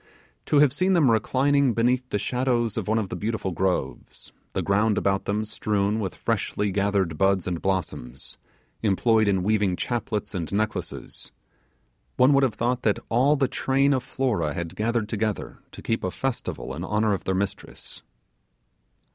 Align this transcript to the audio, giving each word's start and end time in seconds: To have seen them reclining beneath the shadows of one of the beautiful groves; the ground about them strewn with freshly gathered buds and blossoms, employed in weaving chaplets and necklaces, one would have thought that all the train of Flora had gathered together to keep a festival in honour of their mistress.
To 0.47 0.57
have 0.57 0.73
seen 0.73 0.93
them 0.93 1.11
reclining 1.11 1.75
beneath 1.75 2.09
the 2.09 2.17
shadows 2.17 2.75
of 2.75 2.87
one 2.87 2.97
of 2.97 3.09
the 3.09 3.15
beautiful 3.15 3.51
groves; 3.51 4.31
the 4.53 4.63
ground 4.63 4.97
about 4.97 5.25
them 5.25 5.45
strewn 5.45 5.99
with 5.99 6.15
freshly 6.15 6.71
gathered 6.71 7.19
buds 7.19 7.45
and 7.45 7.61
blossoms, 7.61 8.39
employed 8.81 9.27
in 9.27 9.43
weaving 9.43 9.75
chaplets 9.75 10.33
and 10.33 10.51
necklaces, 10.51 11.31
one 12.17 12.33
would 12.33 12.41
have 12.41 12.55
thought 12.55 12.81
that 12.81 12.97
all 13.09 13.35
the 13.35 13.47
train 13.47 13.93
of 13.93 14.01
Flora 14.01 14.55
had 14.55 14.75
gathered 14.75 15.07
together 15.07 15.59
to 15.71 15.83
keep 15.83 16.03
a 16.03 16.09
festival 16.09 16.73
in 16.73 16.83
honour 16.83 17.13
of 17.13 17.25
their 17.25 17.35
mistress. 17.35 18.01